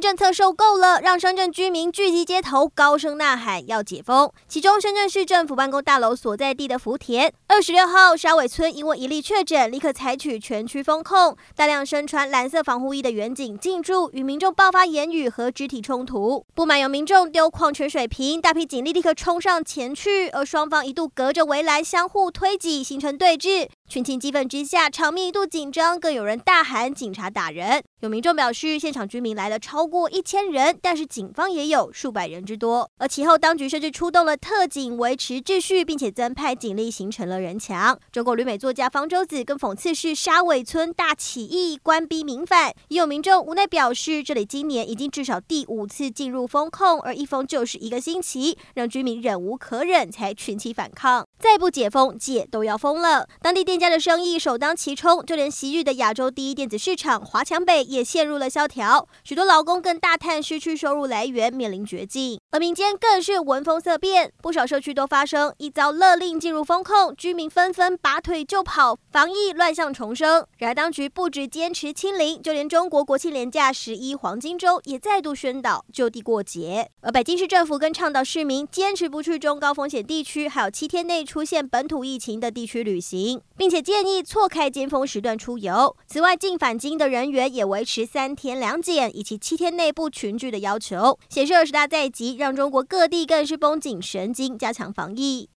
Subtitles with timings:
[0.00, 4.30] 政策受够了，让深圳居民聚集街头，高声呐喊要解封。
[4.48, 16.44] 其中，深圳市政府办公大楼所在地的福田，二十六号沙尾村因为一例确诊，立刻采取全区封控，大量身穿蓝色防护衣的员警进驻，与民众爆发言语和肢体冲突。
[16.54, 23.68] 不满有民众丢矿泉水瓶，大批警力立刻冲上前去，而双方一度隔着围栏相互推挤，形成对峙。
[23.92, 27.84] 群情激愤之下，场面一度紧张，更有人大喊“警察打人”。
[28.00, 32.90] 有民众表示，现场居民来了超过一千人，但是警方也有数百人之多。
[32.96, 37.98] 而其后，当局甚至出动了特警维持秩序，并且增派警力，形成了人墙。
[38.10, 42.74] 中国旅美作家方舟子更讽刺是沙尾村大起义，官逼民反。
[42.88, 51.26] 也有民众无奈表示，这里今年已经至少第五次进入封控，而一封就是一个星期，让居民忍无可忍，才群起反抗。
[51.38, 53.28] 再不解封，界都要疯了。
[53.42, 62.38] 当地店家的生意首当其冲，就连昔日的亚洲第一电子市场华强北也陷入了萧条，许多劳工更大叹失去收入来源，面临绝境。
[62.52, 70.46] 而民间更是闻风色变，不少社区都发生一遭勒令进入封控，居民纷纷拔腿就跑，防疫乱象重生。
[70.58, 76.88] 然而当局不只坚持清零，就连中国国庆连假十一黄金周也再度宣导就地过节。
[77.00, 81.24] 而北京市政府更倡导市民坚持不去中高风险地区，还有七天内。
[81.32, 85.96] 出现本土疫情的地区旅行，并且建议错开尖峰时段出游。
[86.06, 91.18] 此外，进返京的人员也维持三天两检以及七天内部群聚的要求。
[91.30, 95.48] 显示二十大在即，让中国各地更是绷紧神经，加强防疫。